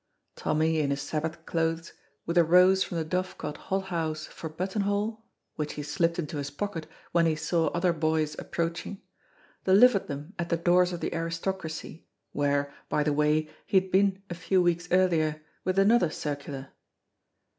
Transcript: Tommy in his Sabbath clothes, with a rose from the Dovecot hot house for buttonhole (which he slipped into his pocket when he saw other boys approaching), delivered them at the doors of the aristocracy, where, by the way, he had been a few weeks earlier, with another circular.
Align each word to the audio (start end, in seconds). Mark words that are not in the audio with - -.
Tommy 0.35 0.79
in 0.79 0.89
his 0.89 0.99
Sabbath 0.99 1.45
clothes, 1.45 1.93
with 2.25 2.35
a 2.35 2.43
rose 2.43 2.83
from 2.83 2.97
the 2.97 3.05
Dovecot 3.05 3.55
hot 3.57 3.83
house 3.89 4.25
for 4.25 4.49
buttonhole 4.49 5.23
(which 5.57 5.73
he 5.73 5.83
slipped 5.83 6.17
into 6.17 6.37
his 6.37 6.49
pocket 6.49 6.87
when 7.11 7.27
he 7.27 7.35
saw 7.35 7.67
other 7.67 7.93
boys 7.93 8.35
approaching), 8.39 8.99
delivered 9.65 10.07
them 10.07 10.33
at 10.39 10.49
the 10.49 10.57
doors 10.57 10.91
of 10.91 11.01
the 11.01 11.13
aristocracy, 11.13 12.07
where, 12.31 12.73
by 12.89 13.03
the 13.03 13.13
way, 13.13 13.47
he 13.67 13.77
had 13.79 13.91
been 13.91 14.23
a 14.27 14.33
few 14.33 14.59
weeks 14.59 14.87
earlier, 14.91 15.39
with 15.63 15.77
another 15.77 16.09
circular. 16.09 16.69